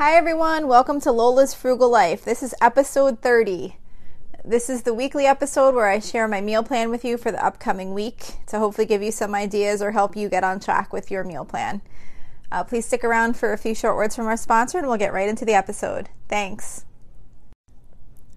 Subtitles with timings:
[0.00, 0.66] Hi, everyone.
[0.66, 2.24] Welcome to Lola's Frugal Life.
[2.24, 3.76] This is episode 30.
[4.42, 7.44] This is the weekly episode where I share my meal plan with you for the
[7.44, 11.10] upcoming week to hopefully give you some ideas or help you get on track with
[11.10, 11.82] your meal plan.
[12.50, 15.12] Uh, please stick around for a few short words from our sponsor and we'll get
[15.12, 16.08] right into the episode.
[16.30, 16.86] Thanks.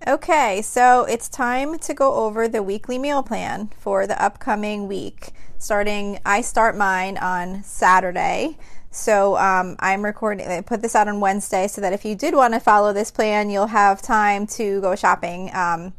[0.06, 5.30] Okay, so it's time to go over the weekly meal plan for the upcoming week.
[5.58, 8.58] Starting, I start mine on Saturday.
[8.94, 10.48] So um, I'm recording.
[10.48, 13.10] I put this out on Wednesday so that if you did want to follow this
[13.10, 15.94] plan, you'll have time to go shopping um,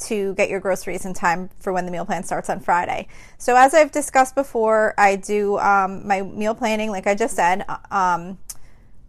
[0.00, 3.08] to get your groceries in time for when the meal plan starts on Friday.
[3.38, 7.64] So as I've discussed before, I do um, my meal planning, like I just said,
[7.70, 8.38] uh, um,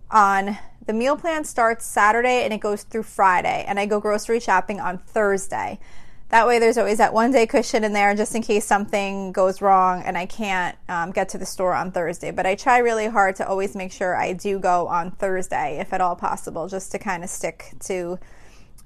[0.10, 4.40] on the meal plan starts Saturday and it goes through Friday, and I go grocery
[4.40, 5.80] shopping on Thursday.
[6.30, 9.62] That way, there's always that one day cushion in there just in case something goes
[9.62, 12.32] wrong and I can't um, get to the store on Thursday.
[12.32, 15.94] But I try really hard to always make sure I do go on Thursday, if
[15.94, 18.20] at all possible, just to kind of stick to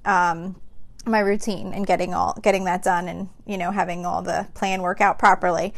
[0.04, 0.60] um,
[1.04, 4.80] my routine and getting all getting that done and you know having all the plan
[4.82, 5.74] work out properly.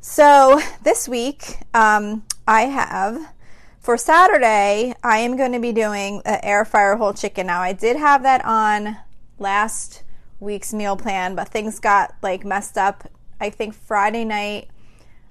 [0.00, 3.34] So this week, um, I have
[3.78, 7.46] for Saturday, I am going to be doing an air fryer whole chicken.
[7.46, 8.96] Now, I did have that on
[9.38, 10.02] last
[10.40, 13.10] week's meal plan, but things got like messed up.
[13.40, 14.68] I think Friday night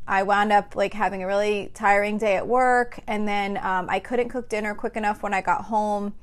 [0.08, 4.00] I wound up like having a really tiring day at work, and then um, I
[4.00, 6.14] couldn't cook dinner quick enough when I got home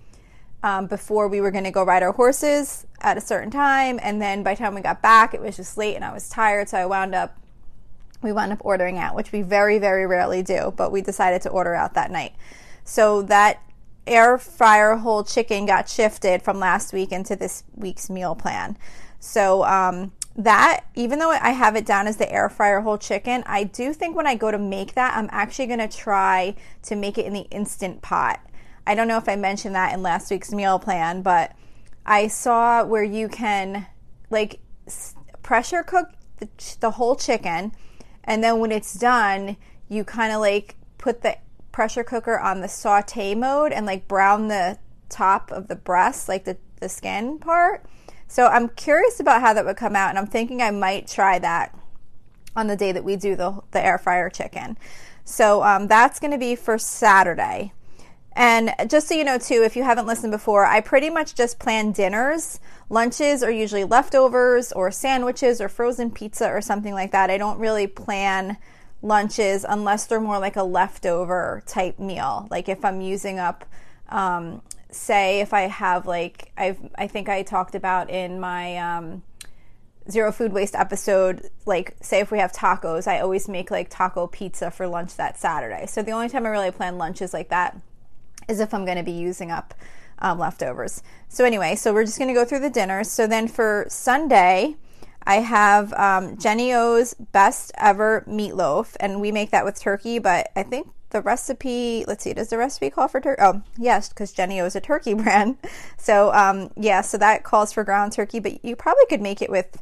[0.63, 4.01] um, before we were going to go ride our horses at a certain time.
[4.03, 6.29] And then by the time we got back, it was just late and I was
[6.29, 7.39] tired, so I wound up
[8.23, 11.51] we wound up ordering out, which we very very rarely do, but we decided to
[11.51, 12.35] order out that night.
[12.85, 13.63] So that
[14.07, 18.77] air fryer whole chicken got shifted from last week into this week's meal plan.
[19.19, 23.43] So um, that, even though I have it down as the air fryer whole chicken,
[23.47, 26.97] I do think when I go to make that, I'm actually going to try to
[26.97, 28.41] make it in the instant pot.
[28.87, 31.53] I don't know if I mentioned that in last week's meal plan, but
[32.05, 33.87] I saw where you can
[34.29, 34.61] like
[35.43, 36.49] pressure cook the,
[36.81, 37.73] the whole chicken,
[38.25, 39.57] and then when it's done,
[39.89, 41.39] you kind of like put the
[41.75, 46.45] pressure cooker on the saute mode and like brown the top of the breast, like
[46.45, 47.85] the, the skin part.
[48.29, 51.41] So I'm curious about how that would come out, and I'm thinking I might try
[51.41, 51.77] that
[52.55, 54.79] on the day that we do the, the air fryer chicken.
[55.25, 57.73] So um, that's going to be for Saturday.
[58.37, 61.59] And just so you know, too, if you haven't listened before, I pretty much just
[61.59, 62.61] plan dinners.
[62.89, 67.31] Lunches are usually leftovers or sandwiches or frozen pizza or something like that.
[67.31, 68.59] I don't really plan
[69.05, 72.49] lunches unless they're more like a leftover type meal.
[72.51, 73.65] Like if I'm using up,
[74.09, 79.23] um, say, if I have like, I've, I think I talked about in my um,
[80.11, 84.27] zero food waste episode, like, say if we have tacos, I always make like taco
[84.27, 85.87] pizza for lunch that Saturday.
[85.87, 87.77] So the only time I really plan lunches like that
[88.49, 89.75] is if I'm going to be using up
[90.19, 91.03] um, leftovers.
[91.29, 93.11] So anyway, so we're just going to go through the dinners.
[93.11, 94.77] So then for Sunday,
[95.27, 100.19] I have um, Jennie-O's best ever meatloaf, and we make that with turkey.
[100.19, 103.41] But I think the recipe, let's see, does the recipe call for turkey?
[103.43, 105.57] Oh, yes, because Jennie-O is a turkey brand.
[105.97, 109.51] So um, yeah, so that calls for ground turkey, but you probably could make it
[109.51, 109.81] with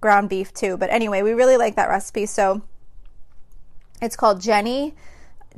[0.00, 0.76] ground beef too.
[0.76, 2.26] But anyway, we really like that recipe.
[2.26, 2.62] So
[4.02, 4.94] it's called Jennie,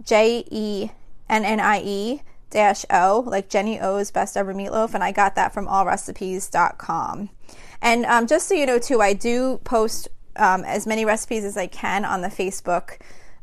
[0.05, 0.91] J E
[1.29, 5.53] N N I E dash O, like Jennie-O's best ever meatloaf, and I got that
[5.53, 7.31] from allrecipes.com.
[7.83, 11.57] And um, just so you know, too, I do post um, as many recipes as
[11.57, 12.99] I can on the Facebook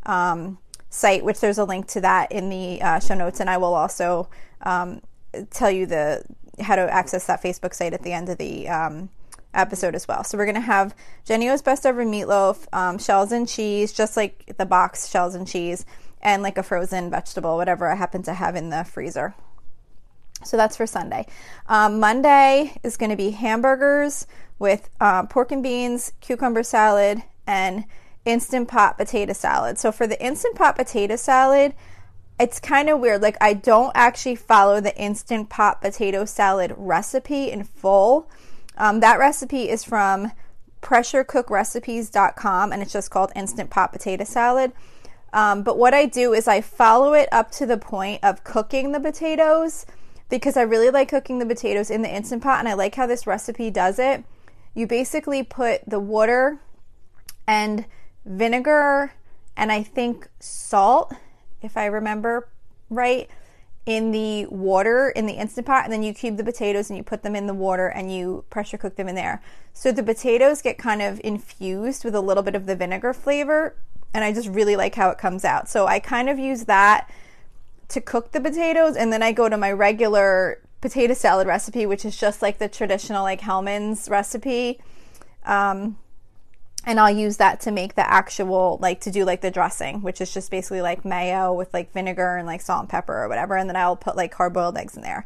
[0.06, 0.58] um,
[0.90, 3.74] site, which there's a link to that in the uh, show notes, and I will
[3.74, 4.30] also
[4.62, 5.02] um,
[5.50, 6.24] tell you the
[6.62, 9.10] how to access that Facebook site at the end of the um,
[9.54, 10.24] episode as well.
[10.24, 14.66] So we're gonna have Jennie-O's best ever meatloaf, um, shells and cheese, just like the
[14.66, 15.86] box shells and cheese,
[16.22, 19.34] and like a frozen vegetable, whatever I happen to have in the freezer.
[20.46, 21.26] So that's for Sunday.
[21.68, 24.28] Um, Monday is going to be hamburgers
[24.60, 27.86] with uh, pork and beans, cucumber salad, and
[28.26, 29.78] instant pot potato salad.
[29.78, 31.74] So for the instant pot potato salad,
[32.40, 33.22] it's kind of weird.
[33.22, 38.30] Like, I don't actually follow the instant pot potato salad recipe in full.
[38.78, 40.32] Um, that recipe is from
[40.82, 44.72] pressurecookrecipes.com and it's just called instant pot potato salad.
[45.32, 48.92] Um, but what I do is I follow it up to the point of cooking
[48.92, 49.86] the potatoes
[50.30, 53.06] because I really like cooking the potatoes in the Instant Pot and I like how
[53.06, 54.24] this recipe does it.
[54.74, 56.60] You basically put the water
[57.48, 57.86] and
[58.26, 59.14] vinegar
[59.56, 61.14] and I think salt,
[61.62, 62.50] if I remember
[62.90, 63.30] right,
[63.86, 67.04] in the water in the Instant Pot, and then you cube the potatoes and you
[67.04, 69.42] put them in the water and you pressure cook them in there.
[69.74, 73.76] So the potatoes get kind of infused with a little bit of the vinegar flavor,
[74.14, 75.68] and I just really like how it comes out.
[75.68, 77.10] So I kind of use that
[77.94, 82.04] to cook the potatoes, and then I go to my regular potato salad recipe, which
[82.04, 84.82] is just like the traditional like Hellmann's recipe.
[85.46, 85.98] Um,
[86.86, 90.20] and I'll use that to make the actual like to do like the dressing, which
[90.20, 93.56] is just basically like mayo with like vinegar and like salt and pepper or whatever,
[93.56, 95.26] and then I'll put like hard boiled eggs in there.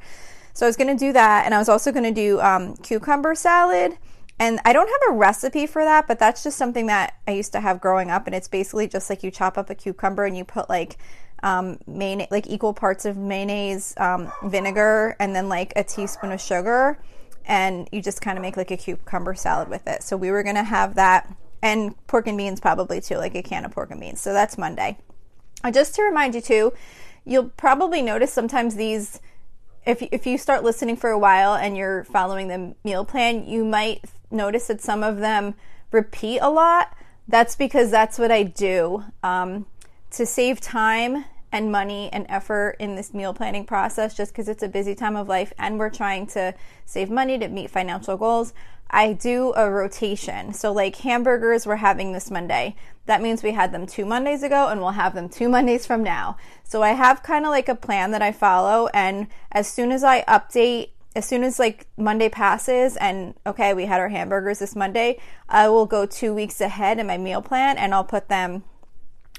[0.53, 3.97] So I was gonna do that, and I was also gonna do um, cucumber salad.
[4.39, 7.53] And I don't have a recipe for that, but that's just something that I used
[7.53, 10.37] to have growing up, and it's basically just like you chop up a cucumber and
[10.37, 10.97] you put like
[11.43, 16.41] um, mayonnaise, like equal parts of mayonnaise, um, vinegar, and then like a teaspoon of
[16.41, 16.99] sugar,
[17.45, 20.03] and you just kind of make like a cucumber salad with it.
[20.03, 23.65] So we were gonna have that and pork and beans probably too, like a can
[23.65, 24.21] of pork and beans.
[24.21, 24.97] So that's Monday.
[25.63, 26.73] Uh, just to remind you too,
[27.25, 29.19] you'll probably notice sometimes these
[29.85, 33.63] if if you start listening for a while and you're following the meal plan, you
[33.63, 35.55] might notice that some of them
[35.91, 36.95] repeat a lot.
[37.27, 39.65] That's because that's what I do um,
[40.11, 44.63] to save time and money and effort in this meal planning process just because it's
[44.63, 46.53] a busy time of life and we're trying to
[46.85, 48.53] save money to meet financial goals.
[48.89, 50.53] I do a rotation.
[50.53, 52.75] So, like hamburgers, we're having this Monday.
[53.05, 56.03] That means we had them two Mondays ago and we'll have them two Mondays from
[56.03, 56.37] now.
[56.63, 58.87] So, I have kind of like a plan that I follow.
[58.93, 63.85] And as soon as I update, as soon as like Monday passes and okay, we
[63.85, 65.19] had our hamburgers this Monday,
[65.49, 68.63] I will go two weeks ahead in my meal plan and I'll put them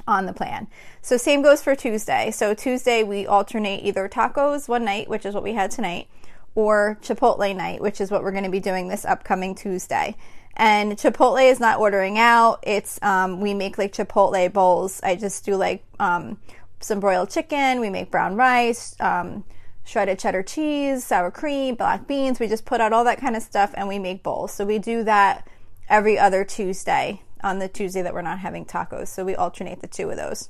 [0.09, 0.67] on the plan.
[1.03, 2.33] So, same goes for Tuesday.
[2.33, 6.09] So, Tuesday we alternate either tacos one night, which is what we had tonight
[6.55, 10.17] or Chipotle night, which is what we're going to be doing this upcoming Tuesday.
[10.57, 12.59] And Chipotle is not ordering out.
[12.65, 15.01] It's um, we make like Chipotle bowls.
[15.05, 16.39] I just do like um,
[16.81, 17.79] some broiled chicken.
[17.79, 19.45] We make brown rice, um,
[19.85, 22.41] shredded cheddar cheese, sour cream, black beans.
[22.41, 24.53] We just put out all that kind of stuff and we make bowls.
[24.53, 25.47] So we do that
[25.89, 29.09] every other Tuesday on the Tuesday that we're not having tacos.
[29.09, 30.49] So we alternate the two of those.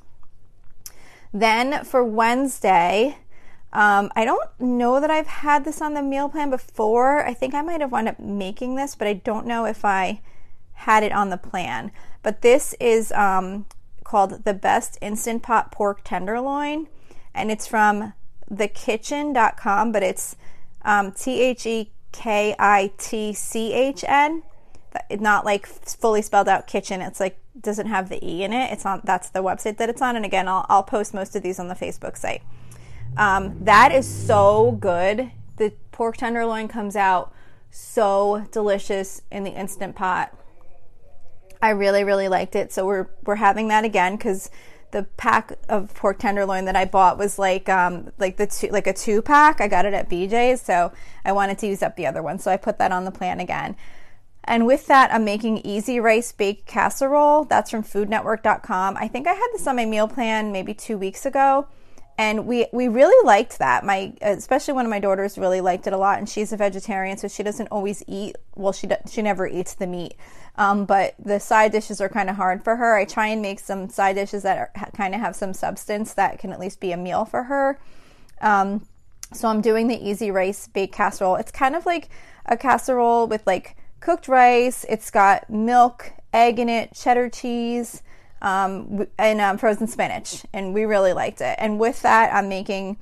[1.32, 3.18] Then for Wednesday,
[3.72, 7.24] um, I don't know that I've had this on the meal plan before.
[7.24, 10.20] I think I might have wound up making this, but I don't know if I
[10.72, 11.92] had it on the plan.
[12.22, 13.66] But this is um,
[14.04, 16.88] called the Best Instant Pot Pork Tenderloin,
[17.34, 18.14] and it's from
[18.50, 20.36] thekitchn.com, but it's
[20.82, 24.42] um, T H E K I T C H N.
[25.10, 27.00] Not like fully spelled out kitchen.
[27.00, 28.72] It's like doesn't have the e in it.
[28.72, 29.00] It's on.
[29.04, 30.16] That's the website that it's on.
[30.16, 32.42] And again, I'll I'll post most of these on the Facebook site.
[33.16, 35.30] Um, that is so good.
[35.56, 37.32] The pork tenderloin comes out
[37.70, 40.34] so delicious in the instant pot.
[41.60, 42.72] I really, really liked it.
[42.72, 44.50] So we're we're having that again because
[44.90, 48.86] the pack of pork tenderloin that I bought was like um, like the two like
[48.86, 49.60] a two pack.
[49.60, 50.92] I got it at BJ's, so
[51.24, 52.38] I wanted to use up the other one.
[52.38, 53.76] So I put that on the plan again.
[54.48, 57.44] And with that, I'm making easy rice baked casserole.
[57.44, 58.96] That's from foodnetwork.com.
[58.96, 61.68] I think I had this on my meal plan maybe two weeks ago
[62.16, 63.84] and we we really liked that.
[63.84, 67.16] My especially one of my daughters really liked it a lot and she's a vegetarian
[67.18, 70.14] so she doesn't always eat well she she never eats the meat.
[70.56, 72.96] Um, but the side dishes are kind of hard for her.
[72.96, 76.52] I try and make some side dishes that kind of have some substance that can
[76.52, 77.78] at least be a meal for her.
[78.40, 78.86] Um,
[79.30, 81.36] so i'm doing the easy rice baked casserole.
[81.36, 82.08] It's kind of like
[82.46, 88.02] a casserole with like cooked rice it's got milk egg in it cheddar cheese
[88.40, 91.56] um, and um, frozen spinach, and we really liked it.
[91.58, 92.98] And with that, I'm making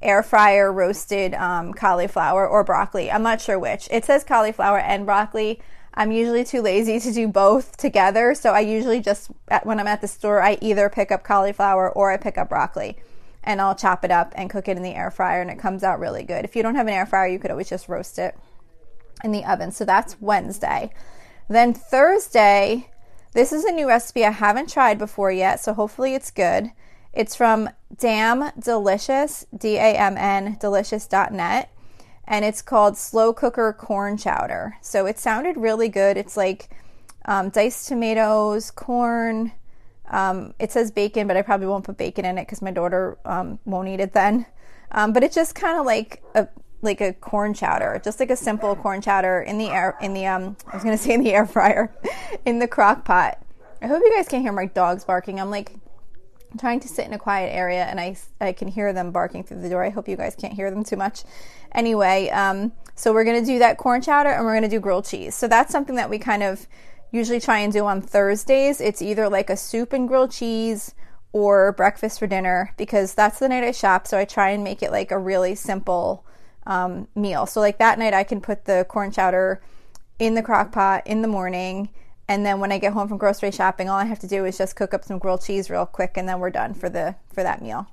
[0.00, 3.10] air fryer roasted um, cauliflower or broccoli.
[3.10, 3.88] I'm not sure which.
[3.90, 5.60] It says cauliflower and broccoli.
[5.94, 9.30] I'm usually too lazy to do both together, so I usually just
[9.62, 12.96] when I'm at the store, I either pick up cauliflower or I pick up broccoli,
[13.44, 15.84] and I'll chop it up and cook it in the air fryer, and it comes
[15.84, 16.44] out really good.
[16.44, 18.36] If you don't have an air fryer, you could always just roast it
[19.22, 19.72] in the oven.
[19.72, 20.92] So that's Wednesday.
[21.48, 22.90] Then Thursday,
[23.32, 26.70] this is a new recipe I haven't tried before yet, so hopefully it's good.
[27.12, 31.70] It's from Damn Delicious, D A M N delicious.net,
[32.26, 34.76] and it's called Slow Cooker Corn Chowder.
[34.80, 36.16] So it sounded really good.
[36.16, 36.70] It's like
[37.26, 39.52] um, diced tomatoes, corn.
[40.08, 43.18] Um, it says bacon, but I probably won't put bacon in it because my daughter
[43.24, 44.46] um, won't eat it then.
[44.90, 46.48] Um, but it's just kind of like a
[46.82, 50.26] like a corn chowder, just like a simple corn chowder in the air in the
[50.26, 51.94] um I was gonna say in the air fryer,
[52.44, 53.38] in the crock pot.
[53.80, 55.40] I hope you guys can't hear my dogs barking.
[55.40, 55.72] I'm like
[56.58, 59.60] trying to sit in a quiet area and I, I can hear them barking through
[59.60, 59.82] the door.
[59.82, 61.24] I hope you guys can't hear them too much.
[61.72, 65.34] Anyway, um, so we're gonna do that corn chowder and we're gonna do grilled cheese.
[65.34, 66.66] So that's something that we kind of
[67.10, 68.80] usually try and do on Thursdays.
[68.80, 70.94] It's either like a soup and grilled cheese
[71.32, 74.06] or breakfast for dinner because that's the night I shop.
[74.06, 76.24] So I try and make it like a really simple
[76.66, 77.46] um, meal.
[77.46, 79.62] So like that night, I can put the corn chowder
[80.18, 81.90] in the crock pot in the morning.
[82.28, 84.56] And then when I get home from grocery shopping, all I have to do is
[84.56, 87.42] just cook up some grilled cheese real quick, and then we're done for the for
[87.42, 87.88] that meal.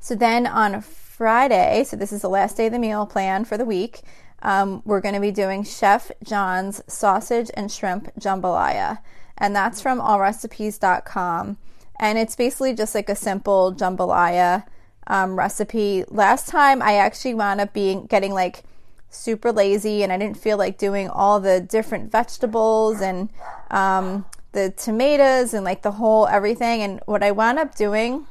[0.00, 3.56] So then on Friday, so this is the last day of the meal plan for
[3.56, 4.02] the week,
[4.42, 8.98] um, we're going to be doing Chef John's sausage and shrimp jambalaya.
[9.38, 11.56] And that's from allrecipes.com.
[11.98, 14.64] And it's basically just like a simple jambalaya
[15.06, 16.04] um, recipe.
[16.08, 18.64] Last time I actually wound up being getting like
[19.10, 23.30] super lazy and I didn't feel like doing all the different vegetables and
[23.70, 26.82] um, the tomatoes and like the whole everything.
[26.82, 28.26] And what I wound up doing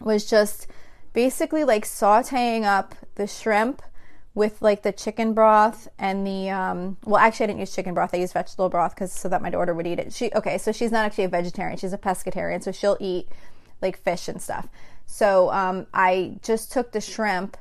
[0.00, 0.66] was just
[1.12, 3.82] basically like sauteing up the shrimp
[4.34, 8.10] with like the chicken broth and the um, well actually I didn't use chicken broth
[8.12, 10.72] I used vegetable broth because so that my daughter would eat it she okay so
[10.72, 13.28] she's not actually a vegetarian she's a pescatarian so she'll eat
[13.80, 14.68] like fish and stuff
[15.06, 17.56] so um, I just took the shrimp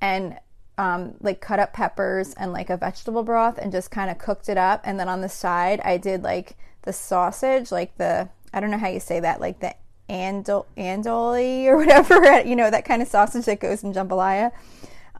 [0.00, 0.38] and
[0.76, 4.48] um, like cut up peppers and like a vegetable broth and just kind of cooked
[4.48, 8.60] it up and then on the side I did like the sausage like the I
[8.60, 9.74] don't know how you say that like the
[10.08, 14.52] andol andoli or whatever you know that kind of sausage that goes in jambalaya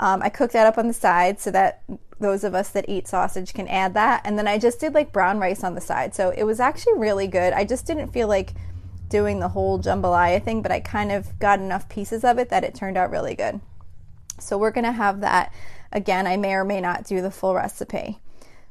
[0.01, 1.83] um, I cooked that up on the side so that
[2.21, 4.23] those of us that eat sausage can add that.
[4.25, 6.15] And then I just did like brown rice on the side.
[6.15, 7.53] So it was actually really good.
[7.53, 8.55] I just didn't feel like
[9.09, 12.65] doing the whole jambalaya thing, but I kind of got enough pieces of it that
[12.65, 13.61] it turned out really good.
[14.39, 15.53] So we're going to have that
[15.93, 16.27] again.
[16.27, 18.21] I may or may not do the full recipe.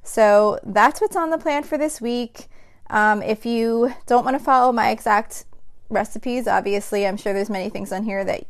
[0.03, 2.47] So that's what's on the plan for this week.
[2.89, 5.45] Um, if you don't want to follow my exact
[5.89, 6.47] recipes.
[6.47, 8.45] Obviously, I'm sure there's many things on here that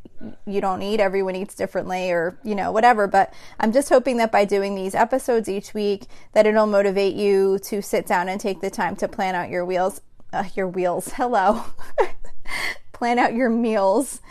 [0.46, 1.00] you don't eat.
[1.00, 3.08] Everyone eats differently or, you know, whatever.
[3.08, 7.60] But I'm just hoping that by doing these episodes each week that it'll motivate you
[7.64, 10.02] to sit down and take the time to plan out your wheels,
[10.34, 11.14] uh, your wheels.
[11.16, 11.64] Hello.
[12.94, 14.22] plan out your meals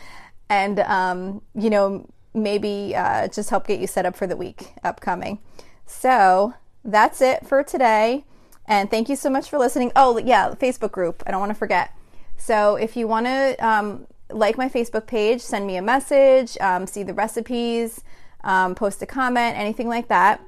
[0.48, 4.74] and, um, you know, maybe uh, just help get you set up for the week
[4.82, 5.38] upcoming.
[5.86, 8.24] So that's it for today.
[8.66, 9.92] And thank you so much for listening.
[9.94, 11.22] Oh, yeah, Facebook group.
[11.26, 11.92] I don't want to forget.
[12.36, 16.86] So if you want to um, like my Facebook page, send me a message, um,
[16.86, 18.02] see the recipes,
[18.42, 20.42] um, post a comment, anything like that.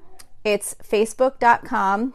[0.45, 2.15] It's facebook.com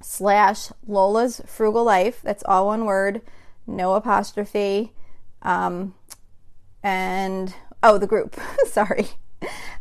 [0.00, 2.20] slash Lola's Frugal Life.
[2.22, 3.22] That's all one word,
[3.66, 4.92] no apostrophe.
[5.42, 5.94] Um,
[6.82, 8.36] and oh, the group.
[8.66, 9.08] Sorry.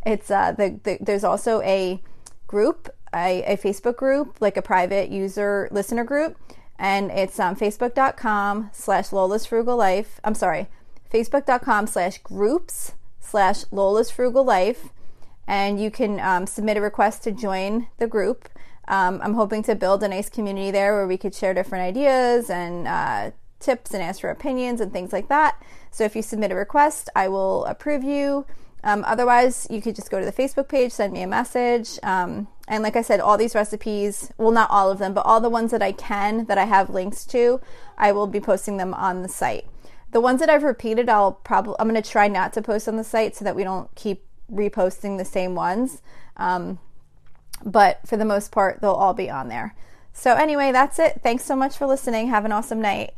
[0.05, 2.01] It's uh, the, the there's also a
[2.45, 6.37] group, a, a Facebook group, like a private user listener group
[6.79, 10.19] and it's um, facebook.com slash Lola's Frugal Life.
[10.23, 10.67] I'm sorry,
[11.11, 14.89] facebook.com slash groups slash Lola's Frugal Life.
[15.47, 18.49] And you can um, submit a request to join the group.
[18.87, 22.49] Um, I'm hoping to build a nice community there where we could share different ideas
[22.49, 25.61] and uh, tips and ask for opinions and things like that.
[25.91, 28.45] So if you submit a request, I will approve you.
[28.83, 31.99] Um, otherwise, you could just go to the Facebook page, send me a message.
[32.03, 35.41] Um, and like I said, all these recipes, well, not all of them, but all
[35.41, 37.59] the ones that I can that I have links to,
[37.97, 39.65] I will be posting them on the site.
[40.11, 42.95] The ones that I've repeated, I'll probably, I'm going to try not to post on
[42.95, 46.01] the site so that we don't keep reposting the same ones.
[46.37, 46.79] Um,
[47.63, 49.75] but for the most part, they'll all be on there.
[50.13, 51.21] So, anyway, that's it.
[51.21, 52.27] Thanks so much for listening.
[52.29, 53.13] Have an awesome night.